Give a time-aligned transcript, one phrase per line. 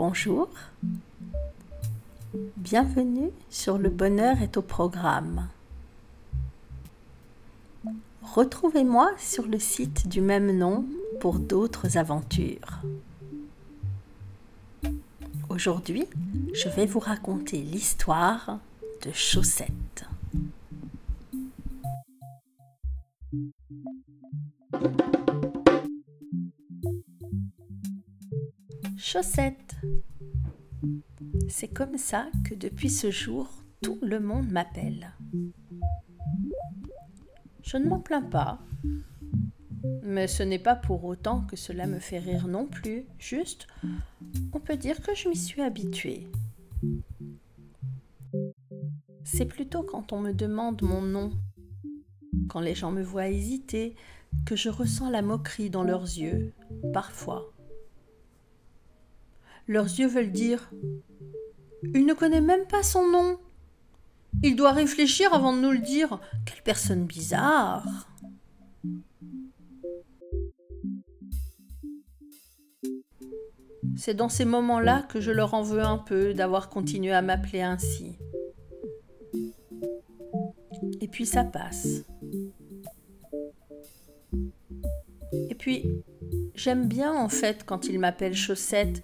[0.00, 0.48] Bonjour,
[2.56, 5.48] bienvenue sur Le Bonheur est au programme.
[8.22, 10.84] Retrouvez-moi sur le site du même nom
[11.18, 12.78] pour d'autres aventures.
[15.48, 16.06] Aujourd'hui,
[16.54, 18.60] je vais vous raconter l'histoire
[19.04, 20.04] de Chaussette.
[29.00, 29.76] Chaussette.
[31.48, 33.48] C'est comme ça que depuis ce jour,
[33.80, 35.14] tout le monde m'appelle.
[37.62, 38.58] Je ne m'en plains pas,
[40.02, 43.68] mais ce n'est pas pour autant que cela me fait rire non plus, juste,
[44.52, 46.26] on peut dire que je m'y suis habituée.
[49.22, 51.30] C'est plutôt quand on me demande mon nom,
[52.48, 53.94] quand les gens me voient hésiter,
[54.44, 56.52] que je ressens la moquerie dans leurs yeux,
[56.92, 57.54] parfois.
[59.68, 60.70] Leurs yeux veulent dire
[61.94, 63.38] Il ne connaît même pas son nom.
[64.42, 66.20] Il doit réfléchir avant de nous le dire.
[66.46, 68.08] Quelle personne bizarre.
[73.96, 77.62] C'est dans ces moments-là que je leur en veux un peu d'avoir continué à m'appeler
[77.62, 78.16] ainsi.
[81.00, 82.04] Et puis ça passe.
[85.50, 85.84] Et puis,
[86.54, 89.02] j'aime bien en fait quand ils m'appellent Chaussette.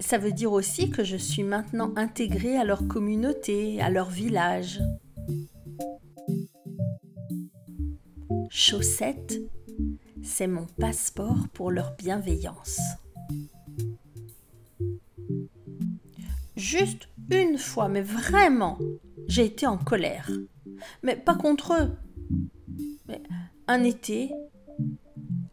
[0.00, 4.80] Ça veut dire aussi que je suis maintenant intégrée à leur communauté, à leur village.
[8.50, 9.40] Chaussette,
[10.22, 12.80] c'est mon passeport pour leur bienveillance.
[16.56, 18.78] Juste une fois, mais vraiment,
[19.26, 20.30] j'ai été en colère.
[21.02, 21.90] Mais pas contre eux.
[23.08, 23.22] Mais
[23.66, 24.30] un été,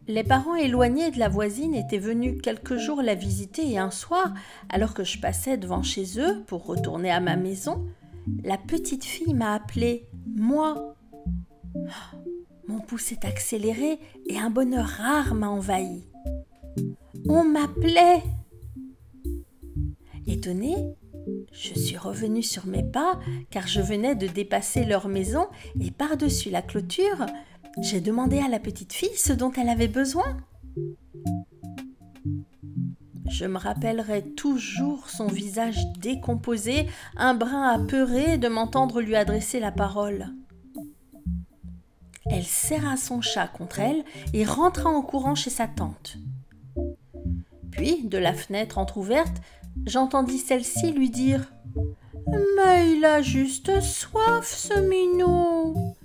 [0.07, 4.33] les parents éloignés de la voisine étaient venus quelques jours la visiter et un soir,
[4.69, 7.85] alors que je passais devant chez eux pour retourner à ma maison,
[8.43, 10.95] la petite fille m'a appelé moi.
[12.67, 16.03] Mon pouls s'est accéléré et un bonheur rare m'a envahi.
[17.27, 18.23] On m'appelait.
[20.27, 20.95] Étonnée,
[21.51, 25.47] je suis revenue sur mes pas car je venais de dépasser leur maison
[25.79, 27.25] et par-dessus la clôture,
[27.79, 30.37] j'ai demandé à la petite fille ce dont elle avait besoin.
[33.29, 39.71] Je me rappellerai toujours son visage décomposé, un brin apeuré de m'entendre lui adresser la
[39.71, 40.27] parole.
[42.25, 46.17] Elle serra son chat contre elle et rentra en courant chez sa tante.
[47.71, 49.41] Puis, de la fenêtre entr'ouverte,
[49.85, 51.51] j'entendis celle-ci lui dire
[52.55, 55.95] Mais il a juste soif, ce minou.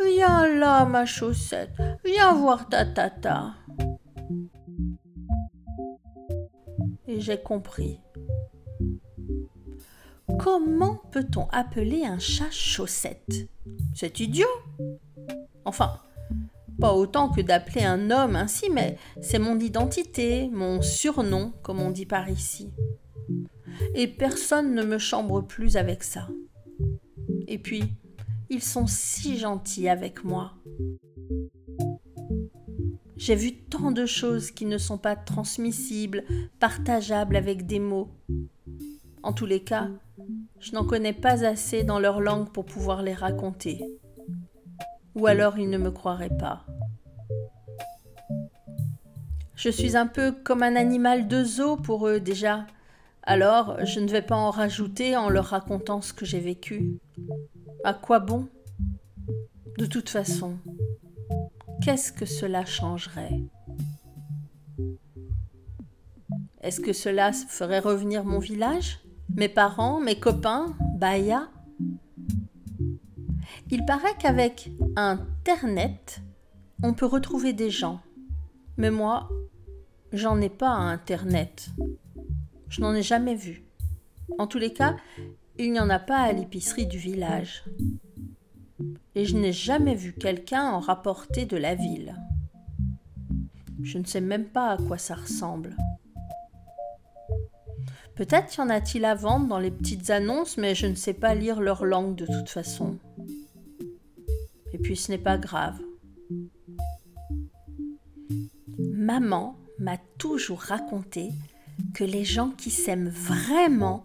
[0.00, 1.74] Viens là, ma chaussette,
[2.04, 3.54] viens voir ta tata.
[7.06, 8.00] Et j'ai compris.
[10.38, 13.48] Comment peut-on appeler un chat chaussette?
[13.94, 14.46] C'est idiot.
[15.64, 16.00] Enfin,
[16.80, 21.90] pas autant que d'appeler un homme ainsi, mais c'est mon identité, mon surnom, comme on
[21.90, 22.72] dit par ici.
[23.94, 26.28] Et personne ne me chambre plus avec ça.
[27.46, 27.84] Et puis,
[28.50, 30.54] ils sont si gentils avec moi.
[33.16, 36.24] J'ai vu tant de choses qui ne sont pas transmissibles,
[36.60, 38.10] partageables avec des mots.
[39.22, 39.88] En tous les cas,
[40.58, 43.80] je n'en connais pas assez dans leur langue pour pouvoir les raconter.
[45.14, 46.66] Ou alors ils ne me croiraient pas.
[49.54, 52.66] Je suis un peu comme un animal de zoo pour eux déjà.
[53.26, 56.98] Alors je ne vais pas en rajouter en leur racontant ce que j'ai vécu.
[57.82, 58.48] À quoi bon?
[59.78, 60.58] De toute façon,
[61.82, 63.40] qu'est-ce que cela changerait?
[66.60, 69.00] Est-ce que cela ferait revenir mon village?
[69.34, 71.48] Mes parents Mes copains Baya?
[73.70, 76.20] Il paraît qu'avec Internet,
[76.82, 78.00] on peut retrouver des gens.
[78.76, 79.30] Mais moi,
[80.12, 81.70] j'en ai pas Internet.
[82.74, 83.62] Je n'en ai jamais vu.
[84.36, 84.96] En tous les cas,
[85.58, 87.62] il n'y en a pas à l'épicerie du village.
[89.14, 92.16] Et je n'ai jamais vu quelqu'un en rapporter de la ville.
[93.80, 95.76] Je ne sais même pas à quoi ça ressemble.
[98.16, 101.36] Peut-être y en a-t-il à vendre dans les petites annonces, mais je ne sais pas
[101.36, 102.98] lire leur langue de toute façon.
[104.72, 105.78] Et puis ce n'est pas grave.
[108.78, 111.30] Maman m'a toujours raconté
[111.92, 114.04] que les gens qui s'aiment vraiment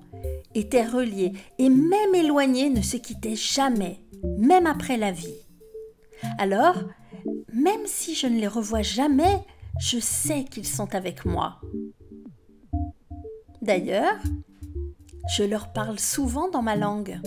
[0.55, 3.99] étaient reliés et même éloignés ne se quittaient jamais,
[4.37, 5.45] même après la vie.
[6.37, 6.75] Alors,
[7.53, 9.39] même si je ne les revois jamais,
[9.79, 11.61] je sais qu'ils sont avec moi.
[13.61, 14.17] D'ailleurs,
[15.35, 17.19] je leur parle souvent dans ma langue.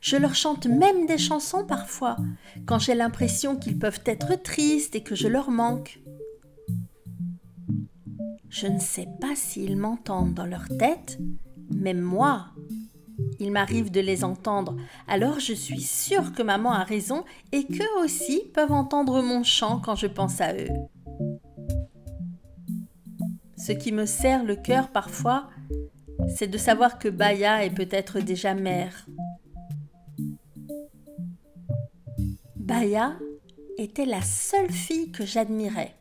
[0.00, 2.16] Je leur chante même des chansons parfois,
[2.66, 6.00] quand j'ai l'impression qu'ils peuvent être tristes et que je leur manque.
[8.54, 11.18] Je ne sais pas s'ils m'entendent dans leur tête,
[11.74, 12.50] mais moi,
[13.40, 14.76] il m'arrive de les entendre,
[15.08, 19.80] alors je suis sûre que maman a raison et qu'eux aussi peuvent entendre mon chant
[19.80, 20.68] quand je pense à eux.
[23.56, 25.50] Ce qui me serre le cœur parfois,
[26.36, 29.08] c'est de savoir que Baya est peut-être déjà mère.
[32.54, 33.18] Baya
[33.78, 35.96] était la seule fille que j'admirais.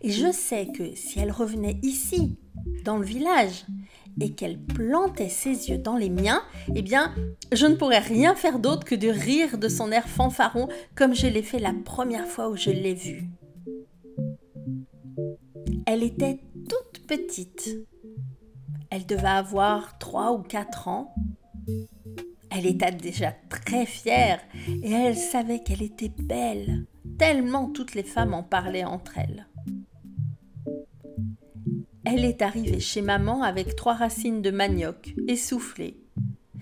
[0.00, 2.38] Et je sais que si elle revenait ici,
[2.84, 3.64] dans le village,
[4.20, 6.42] et qu'elle plantait ses yeux dans les miens,
[6.74, 7.14] eh bien,
[7.52, 11.26] je ne pourrais rien faire d'autre que de rire de son air fanfaron comme je
[11.26, 13.28] l'ai fait la première fois où je l'ai vue.
[15.86, 17.70] Elle était toute petite.
[18.90, 21.14] Elle devait avoir trois ou quatre ans.
[22.50, 26.86] Elle était déjà très fière et elle savait qu'elle était belle,
[27.18, 29.46] tellement toutes les femmes en parlaient entre elles.
[32.04, 36.02] Elle est arrivée chez maman avec trois racines de manioc, essoufflées.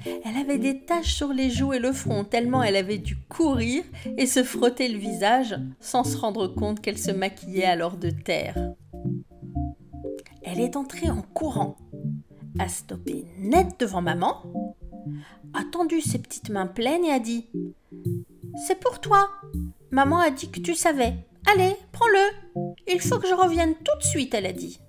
[0.04, 3.82] Elle avait des taches sur les joues et le front tellement elle avait dû courir
[4.16, 8.56] et se frotter le visage sans se rendre compte qu'elle se maquillait alors de terre.
[10.42, 11.76] Elle est entrée en courant,
[12.58, 14.42] a stoppé net devant maman,
[15.54, 17.46] a tendu ses petites mains pleines et a dit
[18.66, 19.28] C'est pour toi.
[19.90, 21.14] Maman a dit que tu savais.
[21.52, 22.62] Allez, prends-le.
[22.92, 24.80] Il faut que je revienne tout de suite, elle a dit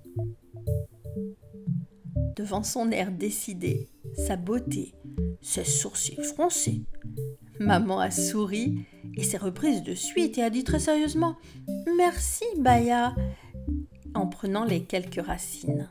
[2.36, 3.88] devant son air décidé,
[4.26, 4.94] sa beauté,
[5.40, 6.82] ses sourcils froncés.
[7.60, 8.86] Maman a souri
[9.16, 11.36] et s'est reprise de suite et a dit très sérieusement
[11.96, 13.14] Merci, Baya,
[14.14, 15.88] en prenant les quelques racines.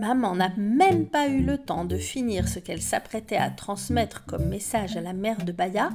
[0.00, 4.48] Maman n'a même pas eu le temps de finir ce qu'elle s'apprêtait à transmettre comme
[4.48, 5.90] message à la mère de Baya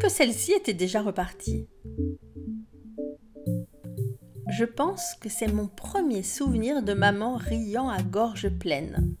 [0.00, 1.68] que celle-ci était déjà repartie.
[4.52, 9.14] Je pense que c'est mon premier souvenir de maman riant à gorge pleine.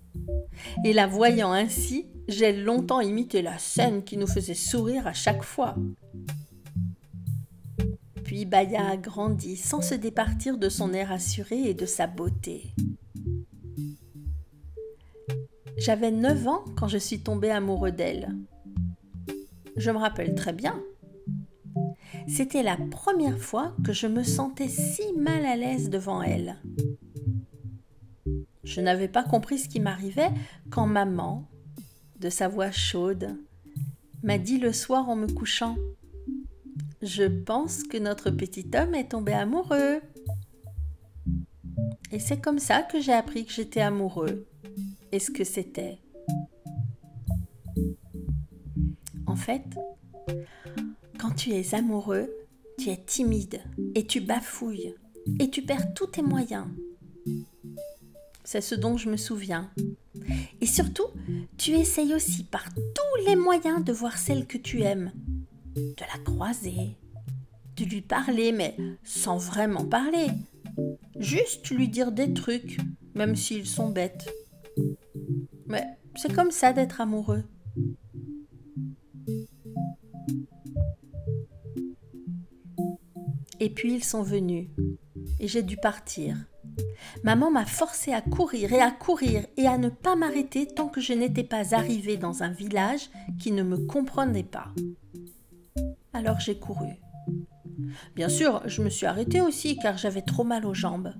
[0.84, 5.42] Et la voyant ainsi, j'ai longtemps imité la scène qui nous faisait sourire à chaque
[5.42, 5.74] fois.
[8.24, 12.74] Puis Baya a grandi sans se départir de son air assuré et de sa beauté.
[15.78, 18.36] J'avais 9 ans quand je suis tombée amoureux d'elle.
[19.76, 20.78] Je me rappelle très bien
[22.28, 26.56] c'était la première fois que je me sentais si mal à l'aise devant elle.
[28.64, 30.30] Je n'avais pas compris ce qui m'arrivait
[30.70, 31.48] quand maman,
[32.20, 33.36] de sa voix chaude,
[34.22, 35.76] m'a dit le soir en me couchant
[37.02, 40.00] Je pense que notre petit homme est tombé amoureux.
[42.12, 44.46] Et c'est comme ça que j'ai appris que j'étais amoureux
[45.10, 45.98] et ce que c'était?
[49.26, 49.64] En fait,
[51.22, 52.28] quand tu es amoureux,
[52.78, 53.62] tu es timide
[53.94, 54.96] et tu bafouilles
[55.38, 56.66] et tu perds tous tes moyens.
[58.42, 59.70] C'est ce dont je me souviens.
[60.60, 61.06] Et surtout,
[61.58, 65.12] tu essayes aussi par tous les moyens de voir celle que tu aimes,
[65.76, 66.96] de la croiser,
[67.76, 70.26] de lui parler, mais sans vraiment parler.
[71.20, 72.78] Juste lui dire des trucs,
[73.14, 74.28] même s'ils sont bêtes.
[75.66, 75.84] Mais
[76.16, 77.44] c'est comme ça d'être amoureux.
[83.62, 84.70] Et puis ils sont venus.
[85.38, 86.36] Et j'ai dû partir.
[87.22, 91.00] Maman m'a forcé à courir et à courir et à ne pas m'arrêter tant que
[91.00, 94.66] je n'étais pas arrivée dans un village qui ne me comprenait pas.
[96.12, 96.88] Alors j'ai couru.
[98.16, 101.14] Bien sûr, je me suis arrêtée aussi car j'avais trop mal aux jambes.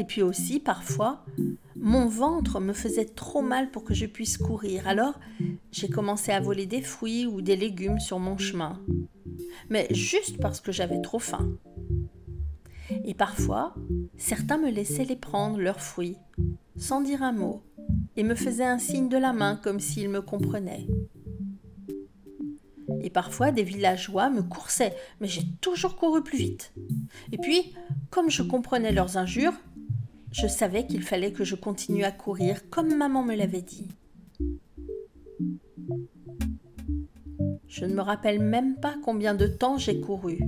[0.00, 1.24] Et puis aussi, parfois,
[1.76, 4.88] mon ventre me faisait trop mal pour que je puisse courir.
[4.88, 5.20] Alors,
[5.70, 8.82] j'ai commencé à voler des fruits ou des légumes sur mon chemin
[9.68, 11.56] mais juste parce que j'avais trop faim.
[13.04, 13.74] Et parfois,
[14.16, 16.16] certains me laissaient les prendre, leurs fruits,
[16.76, 17.62] sans dire un mot,
[18.16, 20.86] et me faisaient un signe de la main comme s'ils me comprenaient.
[23.02, 26.72] Et parfois, des villageois me coursaient, mais j'ai toujours couru plus vite.
[27.32, 27.74] Et puis,
[28.10, 29.54] comme je comprenais leurs injures,
[30.32, 33.88] je savais qu'il fallait que je continue à courir comme maman me l'avait dit.
[37.76, 40.38] Je ne me rappelle même pas combien de temps j'ai couru.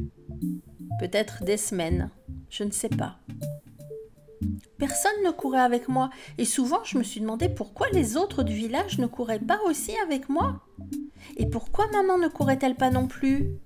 [1.00, 2.08] Peut-être des semaines,
[2.48, 3.18] je ne sais pas.
[4.78, 8.54] Personne ne courait avec moi, et souvent je me suis demandé pourquoi les autres du
[8.54, 10.62] village ne couraient pas aussi avec moi.
[11.36, 13.56] Et pourquoi maman ne courait-elle pas non plus?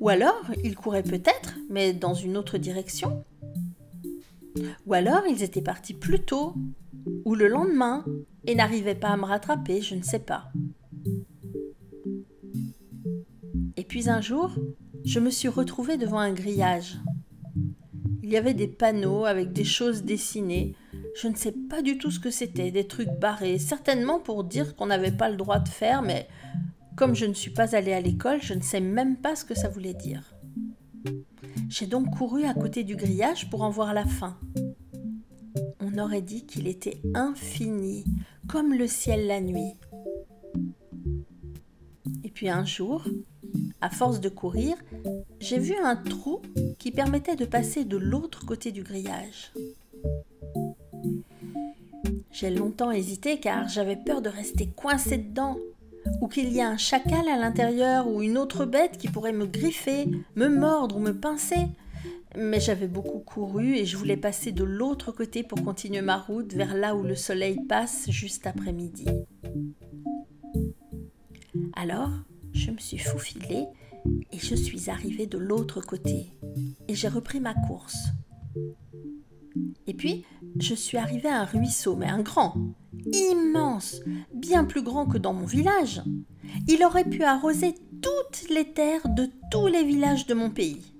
[0.00, 3.22] Ou alors, ils couraient peut-être, mais dans une autre direction
[4.86, 6.54] Ou alors ils étaient partis plus tôt,
[7.26, 8.02] ou le lendemain,
[8.46, 10.50] et n'arrivaient pas à me rattraper, je ne sais pas.
[13.90, 14.52] Puis un jour,
[15.04, 16.98] je me suis retrouvée devant un grillage.
[18.22, 20.76] Il y avait des panneaux avec des choses dessinées.
[21.20, 24.76] Je ne sais pas du tout ce que c'était, des trucs barrés, certainement pour dire
[24.76, 26.28] qu'on n'avait pas le droit de faire, mais
[26.94, 29.56] comme je ne suis pas allée à l'école, je ne sais même pas ce que
[29.56, 30.36] ça voulait dire.
[31.68, 34.38] J'ai donc couru à côté du grillage pour en voir la fin.
[35.80, 38.04] On aurait dit qu'il était infini,
[38.46, 39.74] comme le ciel la nuit.
[42.22, 43.04] Et puis un jour,
[43.80, 44.76] à force de courir,
[45.40, 46.42] j'ai vu un trou
[46.78, 49.52] qui permettait de passer de l'autre côté du grillage.
[52.30, 55.56] J'ai longtemps hésité car j'avais peur de rester coincé dedans,
[56.20, 59.46] ou qu'il y ait un chacal à l'intérieur ou une autre bête qui pourrait me
[59.46, 61.66] griffer, me mordre ou me pincer.
[62.36, 66.52] Mais j'avais beaucoup couru et je voulais passer de l'autre côté pour continuer ma route
[66.52, 69.06] vers là où le soleil passe juste après midi.
[71.74, 72.10] Alors,
[72.52, 73.66] je me suis faufilée
[74.32, 76.32] et je suis arrivée de l'autre côté
[76.88, 78.08] et j'ai repris ma course.
[79.86, 80.24] Et puis,
[80.58, 82.54] je suis arrivée à un ruisseau, mais un grand,
[83.12, 84.00] immense,
[84.32, 86.02] bien plus grand que dans mon village.
[86.68, 90.94] Il aurait pu arroser toutes les terres de tous les villages de mon pays.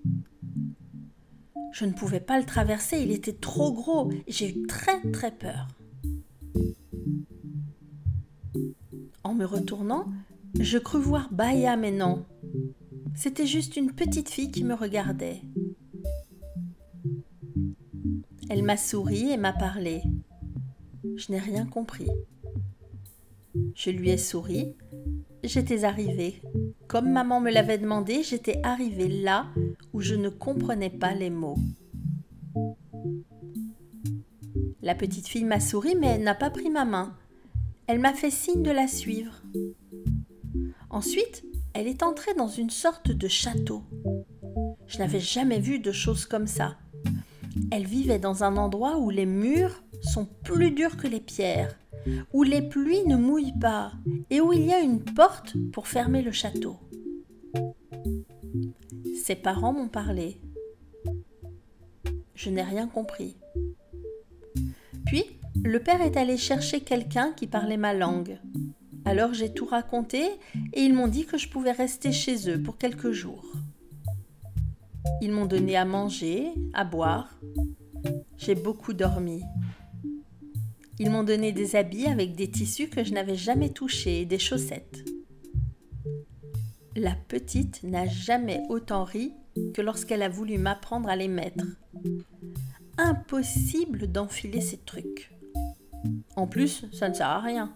[1.72, 5.68] Je ne pouvais pas le traverser, il était trop gros j'ai eu très très peur.
[9.22, 10.06] En me retournant,
[10.58, 12.24] je crus voir Baya, mais non.
[13.14, 15.42] C'était juste une petite fille qui me regardait.
[18.48, 20.02] Elle m'a souri et m'a parlé.
[21.16, 22.08] Je n'ai rien compris.
[23.74, 24.74] Je lui ai souri.
[25.44, 26.42] J'étais arrivée.
[26.88, 29.46] Comme maman me l'avait demandé, j'étais arrivée là
[29.92, 31.58] où je ne comprenais pas les mots.
[34.82, 37.14] La petite fille m'a souri, mais elle n'a pas pris ma main.
[37.86, 39.42] Elle m'a fait signe de la suivre.
[40.90, 43.84] Ensuite, elle est entrée dans une sorte de château.
[44.86, 46.76] Je n'avais jamais vu de choses comme ça.
[47.70, 51.78] Elle vivait dans un endroit où les murs sont plus durs que les pierres,
[52.32, 53.92] où les pluies ne mouillent pas
[54.30, 56.76] et où il y a une porte pour fermer le château.
[59.22, 60.40] Ses parents m'ont parlé.
[62.34, 63.36] Je n'ai rien compris.
[65.06, 65.24] Puis,
[65.62, 68.40] le père est allé chercher quelqu'un qui parlait ma langue.
[69.10, 70.22] Alors j'ai tout raconté
[70.72, 73.44] et ils m'ont dit que je pouvais rester chez eux pour quelques jours.
[75.20, 77.36] Ils m'ont donné à manger, à boire.
[78.36, 79.42] J'ai beaucoup dormi.
[81.00, 84.38] Ils m'ont donné des habits avec des tissus que je n'avais jamais touchés et des
[84.38, 85.04] chaussettes.
[86.94, 89.32] La petite n'a jamais autant ri
[89.74, 91.64] que lorsqu'elle a voulu m'apprendre à les mettre.
[92.96, 95.32] Impossible d'enfiler ces trucs.
[96.36, 97.74] En plus, ça ne sert à rien.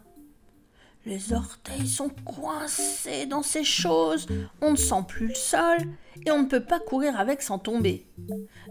[1.07, 4.27] Les orteils sont coincés dans ces choses,
[4.63, 5.77] on ne sent plus le sol
[6.25, 8.07] et on ne peut pas courir avec sans tomber.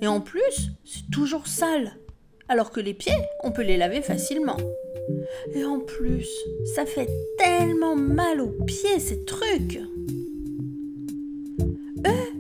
[0.02, 2.00] Et en plus, c'est toujours sale,
[2.50, 3.14] alors que les pieds,
[3.44, 4.58] on peut les laver facilement.
[5.54, 6.28] Et en plus,
[6.74, 9.80] ça fait tellement mal aux pieds ces trucs.
[12.08, 12.34] Eux,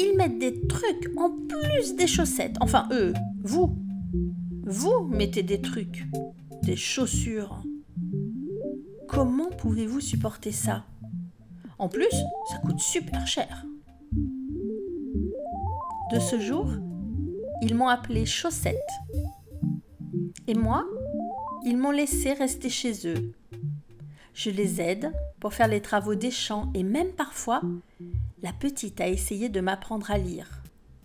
[0.00, 2.56] ils mettent des trucs en plus des chaussettes.
[2.60, 3.12] Enfin, eux,
[3.44, 3.76] vous.
[4.64, 6.04] Vous mettez des trucs,
[6.64, 7.62] des chaussures.
[9.08, 10.84] Comment pouvez-vous supporter ça?
[11.78, 12.12] En plus,
[12.50, 13.64] ça coûte super cher.
[16.12, 16.70] De ce jour,
[17.62, 18.76] ils m'ont appelé Chaussette.
[20.46, 20.86] Et moi,
[21.64, 23.32] ils m'ont laissé rester chez eux.
[24.34, 25.10] Je les aide
[25.40, 27.62] pour faire les travaux des champs et même parfois,
[28.42, 30.62] la petite a essayé de m'apprendre à lire.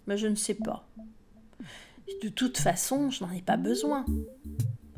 [0.07, 0.87] Mais je ne sais pas.
[2.21, 4.05] De toute façon, je n'en ai pas besoin.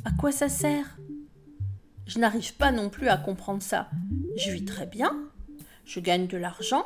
[0.04, 0.98] À quoi ça sert?
[2.06, 3.90] Je n'arrive pas non plus à comprendre ça.
[4.36, 5.12] Je vis très bien,
[5.86, 6.86] je gagne de l'argent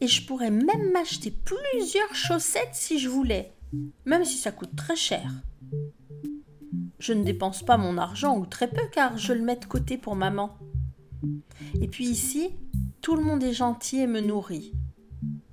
[0.00, 3.52] et je pourrais même m'acheter plusieurs chaussettes si je voulais,
[4.04, 5.30] même si ça coûte très cher.
[6.98, 9.98] Je ne dépense pas mon argent ou très peu car je le mets de côté
[9.98, 10.56] pour maman.
[11.80, 12.50] Et puis ici,
[13.00, 14.72] tout le monde est gentil et me nourrit.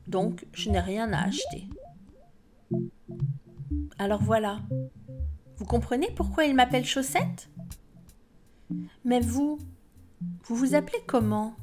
[0.07, 1.67] Donc, je n'ai rien à acheter.
[3.98, 4.62] Alors voilà.
[5.57, 7.50] Vous comprenez pourquoi il m'appelle Chaussette?
[9.03, 9.60] Mais vous,
[10.43, 11.55] vous vous appelez comment?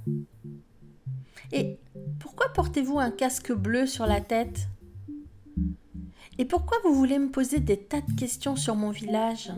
[1.53, 1.79] Et
[2.19, 4.69] pourquoi portez-vous un casque bleu sur la tête?
[6.39, 9.53] Et pourquoi vous voulez me poser des tas de questions sur mon village?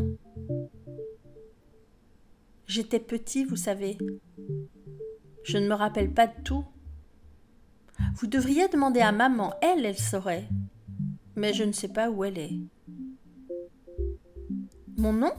[2.67, 3.97] J'étais petit, vous savez.
[5.45, 6.65] Je ne me rappelle pas de tout.
[8.17, 10.49] Vous devriez demander à maman, elle, elle saurait.
[11.37, 12.59] Mais je ne sais pas où elle est.
[14.97, 15.33] Mon nom?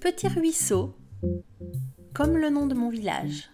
[0.00, 0.94] Petit ruisseau,
[2.14, 3.50] comme le nom de mon village.